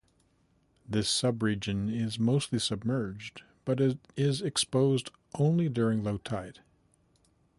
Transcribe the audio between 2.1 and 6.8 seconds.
mostly submerged, but it is exposed only during low tide.